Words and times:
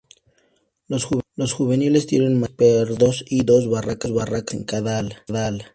Los 0.87 1.05
juveniles 1.53 2.07
tienen 2.07 2.39
matices 2.39 2.87
pardos 2.87 3.23
y 3.29 3.43
dos 3.43 3.69
barras 3.69 3.97
claras 3.97 4.45
en 4.49 4.63
cada 4.63 4.97
ala. 4.97 5.21